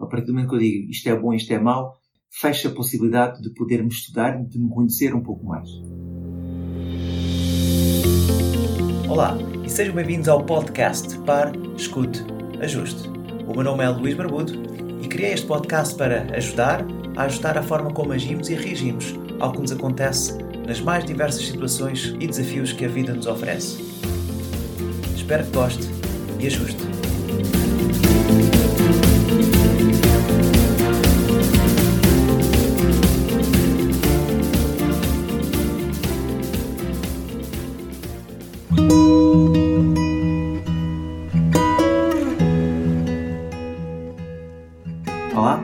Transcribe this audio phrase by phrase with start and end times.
[0.00, 1.98] A partir do momento que eu digo isto é bom, isto é mau,
[2.30, 5.68] fecha a possibilidade de podermos estudar de me conhecer um pouco mais.
[9.08, 12.22] Olá e sejam bem-vindos ao podcast Par, Escute,
[12.60, 13.08] Ajuste.
[13.48, 14.52] O meu nome é Luís Barbudo
[15.02, 16.86] e criei este podcast para ajudar
[17.16, 21.44] a ajustar a forma como agimos e reagimos ao que nos acontece nas mais diversas
[21.44, 23.82] situações e desafios que a vida nos oferece.
[25.16, 25.88] Espero que goste
[26.38, 27.07] e ajuste.
[45.34, 45.62] Olá,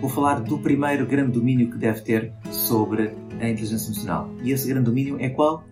[0.00, 4.28] vou falar do primeiro grande domínio que deve ter sobre a inteligência emocional.
[4.42, 5.64] E esse grande domínio é qual?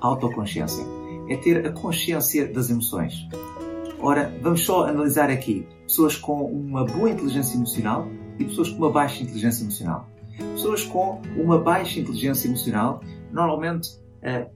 [0.00, 0.84] A autoconsciência.
[1.28, 3.28] É ter a consciência das emoções.
[4.00, 8.90] Ora, vamos só analisar aqui pessoas com uma boa inteligência emocional e pessoas com uma
[8.90, 10.08] baixa inteligência emocional.
[10.54, 13.00] Pessoas com uma baixa inteligência emocional,
[13.32, 13.90] normalmente,
[14.22, 14.48] eh,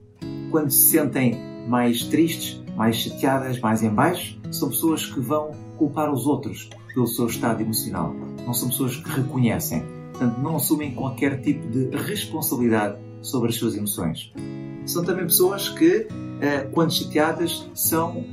[0.49, 6.11] quando se sentem mais tristes, mais chateadas, mais em baixo, são pessoas que vão culpar
[6.11, 8.13] os outros pelo seu estado emocional.
[8.51, 13.77] Não são pessoas que reconhecem, portanto, não assumem qualquer tipo de responsabilidade sobre as suas
[13.77, 14.33] emoções.
[14.85, 16.05] São também pessoas que,
[16.41, 18.25] eh, quando chateadas, são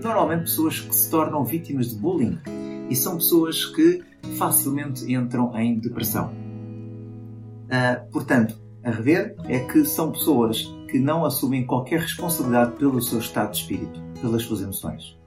[0.00, 2.38] normalmente pessoas que se tornam vítimas de bullying
[2.88, 4.00] e são pessoas que
[4.36, 6.30] facilmente entram em depressão.
[7.66, 13.18] Uh, portanto, a rever é que são pessoas que não assumem qualquer responsabilidade pelo seu
[13.18, 15.18] estado de espírito, pelas suas emoções.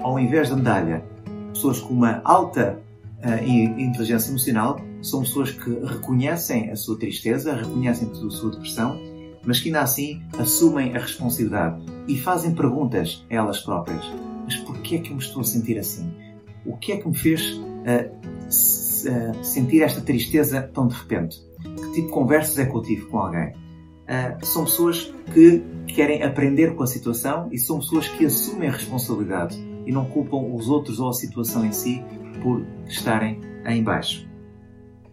[0.00, 1.04] Ao invés da medalha,
[1.52, 2.86] pessoas com uma alta
[3.24, 8.98] uh, inteligência emocional são pessoas que reconhecem a sua tristeza, reconhecem a sua depressão,
[9.44, 14.04] mas que ainda assim assumem a responsabilidade e fazem perguntas a elas próprias.
[14.44, 16.12] Mas porquê é que eu me estou a sentir assim?
[16.66, 21.38] O que é que me fez uh, sentir esta tristeza tão de repente?
[21.62, 23.48] Que tipo de conversas é que eu tive com alguém?
[23.50, 28.72] Uh, são pessoas que querem aprender com a situação e são pessoas que assumem a
[28.72, 29.56] responsabilidade
[29.86, 32.02] e não culpam os outros ou a situação em si
[32.42, 34.28] por estarem em baixo.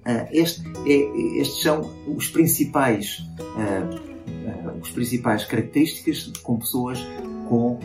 [0.06, 7.04] Uh, este é, estes são os principais, uh, uh, os principais características com pessoas
[7.50, 7.80] com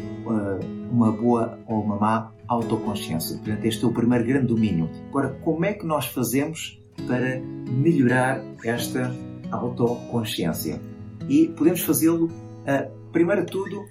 [0.90, 3.36] uma boa ou uma má autoconsciência.
[3.38, 4.88] Portanto, este é o primeiro grande domínio.
[5.08, 9.14] Agora, como é que nós fazemos para melhorar esta
[9.50, 10.80] autoconsciência?
[11.28, 12.30] E podemos fazê-lo,
[13.12, 13.84] primeiro de tudo,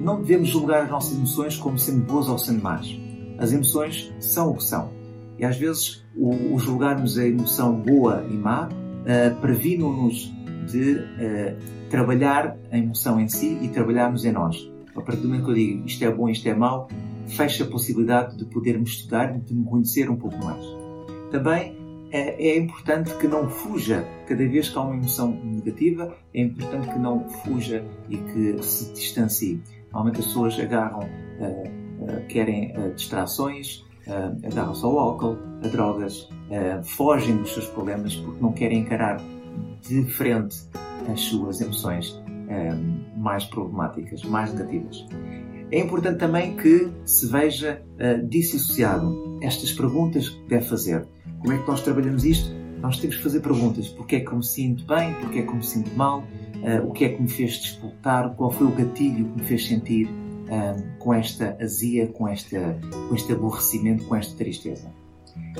[0.00, 3.07] não devemos julgar as nossas emoções como sendo boas ou sendo más.
[3.38, 4.90] As emoções são o que são.
[5.38, 10.32] E às vezes o, o julgarmos a emoção boa e má uh, previne-nos
[10.66, 14.70] de uh, trabalhar a emoção em si e trabalharmos em nós.
[14.96, 16.88] A partir do momento que eu digo isto é bom, isto é mau,
[17.28, 20.64] fecha a possibilidade de podermos estudar e de me conhecer um pouco mais.
[21.30, 21.76] Também
[22.10, 26.88] é, é, importante que não fuja cada vez que há uma emoção negativa, é importante
[26.88, 29.62] que não fuja e que se distancie.
[29.92, 31.77] Normalmente as pessoas agarram, uh,
[32.28, 36.28] querem uh, distrações, uh, agarram-se ao álcool, a drogas,
[36.82, 39.20] fogem dos seus problemas porque não querem encarar
[39.82, 40.56] de frente
[41.12, 42.18] as suas emoções
[43.16, 45.06] mais problemáticas, mais negativas.
[45.70, 47.82] É importante também que se veja
[48.30, 51.06] dissociado estas perguntas que deve fazer.
[51.40, 52.50] Como é que nós trabalhamos isto?
[52.80, 53.88] Nós temos que fazer perguntas.
[53.88, 55.12] Porquê é que me sinto bem?
[55.20, 56.24] Porquê é que me sinto mal?
[56.86, 58.34] O que é que me fez disputar?
[58.36, 60.08] Qual foi o gatilho que me fez sentir
[60.48, 62.78] uh, com esta azia, com, esta,
[63.08, 64.92] com este aborrecimento, com esta tristeza?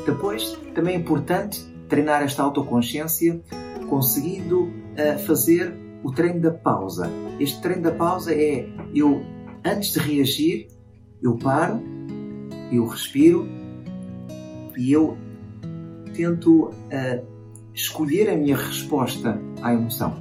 [0.04, 3.40] Depois, também é importante treinar esta autoconsciência
[3.88, 7.10] conseguindo uh, fazer o treino da pausa.
[7.40, 9.22] Este treino da pausa é eu,
[9.64, 10.68] antes de reagir,
[11.22, 11.80] eu paro,
[12.70, 13.46] eu respiro
[14.76, 15.16] e eu
[16.14, 17.26] tento uh,
[17.74, 20.20] escolher a minha resposta à emoção.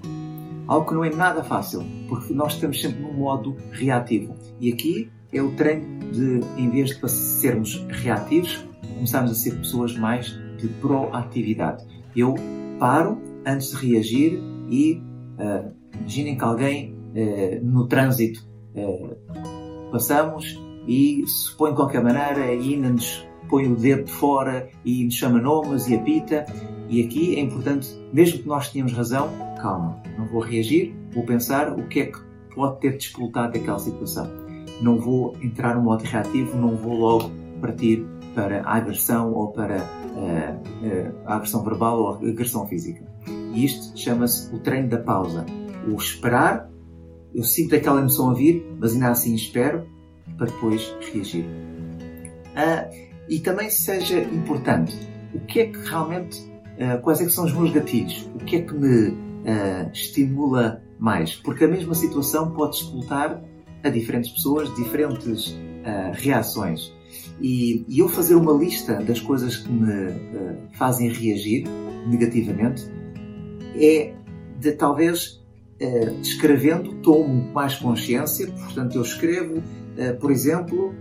[0.68, 4.36] Algo que não é nada fácil, porque nós estamos sempre num modo reativo.
[4.60, 9.98] E aqui é o treino de, em vez de sermos reativos, começarmos a ser pessoas
[9.98, 10.28] mais
[10.58, 11.86] de proatividade.
[12.16, 12.36] Eu
[12.80, 15.02] paro antes de reagir e
[15.40, 22.54] uh, imaginem que alguém uh, no trânsito uh, passamos e se põe de qualquer maneira
[22.54, 26.46] e ainda nos põe o dedo de fora e nos chama nomes e apita.
[26.90, 29.30] E aqui é importante, mesmo que nós tenhamos razão,
[29.62, 32.20] calma, não vou reagir, vou pensar o que é que
[32.56, 34.30] pode ter despoltado daquela situação.
[34.82, 39.78] Não vou entrar no modo reativo, não vou logo partir para a agressão ou para
[39.78, 43.04] uh, uh, a agressão verbal ou a agressão física.
[43.54, 45.46] E isto chama-se o treino da pausa.
[45.88, 46.70] O esperar,
[47.34, 49.88] eu sinto aquela emoção a vir, mas ainda assim espero
[50.38, 51.46] para depois reagir.
[52.54, 54.96] Uh, e também seja importante
[55.34, 58.58] o que é que realmente, uh, quais é que são os meus gatilhos, o que
[58.58, 63.42] é que me uh, estimula mais, porque a mesma situação pode explotar
[63.84, 66.94] a diferentes pessoas, diferentes uh, reações.
[67.40, 70.14] E, e, eu fazer uma lista das coisas que me
[70.74, 71.66] fazem reagir
[72.08, 72.84] negativamente
[73.76, 74.14] é
[74.60, 75.40] de talvez
[76.22, 79.62] escrevendo tomo mais consciência, portanto eu escrevo,
[80.20, 80.96] por exemplo,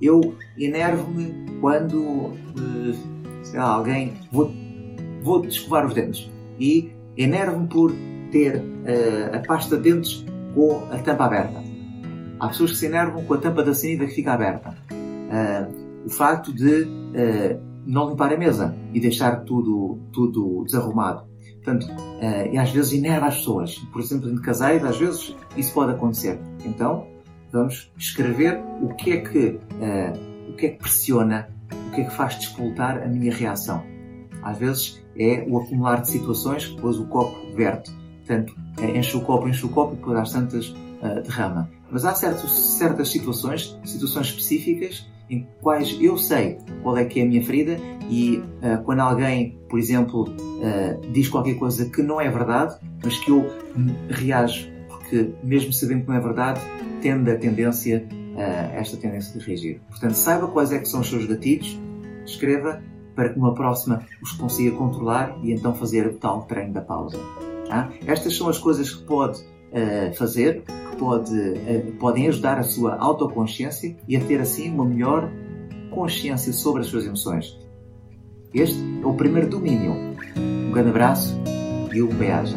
[0.00, 2.32] eu enervo-me quando
[3.48, 4.14] sei lá, alguém.
[4.30, 4.52] Vou,
[5.22, 7.92] vou escovar os dentes e enervo-me por
[8.30, 10.24] ter uh, a pasta de dentes
[10.54, 11.62] com a tampa aberta.
[12.38, 14.76] Há pessoas que se enervam com a tampa da sanida que fica aberta.
[14.90, 21.26] Uh, o facto de uh, não limpar a mesa e deixar tudo, tudo desarrumado.
[21.62, 23.74] Portanto, uh, e às vezes enerva as pessoas.
[23.92, 26.38] Por exemplo, em casais, às vezes isso pode acontecer.
[26.64, 27.06] Então,
[27.52, 31.48] vamos escrever o que é que, uh, o que, é que pressiona,
[31.88, 33.82] o que é que faz despoltar a minha reação.
[34.42, 37.90] Às vezes é o acumular de situações que depois o copo verte.
[38.18, 41.68] Portanto, é, enche o copo, enche o copo e depois às tantas uh, derrama.
[41.90, 47.22] Mas há certos, certas situações, situações específicas, em quais eu sei qual é que é
[47.22, 47.78] a minha ferida
[48.08, 53.18] e uh, quando alguém, por exemplo, uh, diz qualquer coisa que não é verdade, mas
[53.18, 53.46] que eu
[54.08, 54.70] reajo
[55.08, 56.60] porque mesmo sabendo que não é verdade,
[57.00, 59.80] tende a tendência, uh, esta tendência de reagir.
[59.88, 61.78] Portanto, saiba quais é que são os seus gatilhos,
[62.26, 62.82] escreva
[63.14, 67.18] para que numa próxima os consiga controlar e então fazer o tal treino da pausa.
[67.66, 67.90] Tá?
[68.06, 72.96] Estas são as coisas que pode uh, fazer, que pode, uh, podem ajudar a sua
[72.96, 75.28] autoconsciência e a ter assim uma melhor
[75.90, 77.58] consciência sobre as suas emoções.
[78.54, 79.92] Este é o primeiro domínio.
[80.36, 81.34] Um grande abraço
[81.92, 82.56] e um beijo.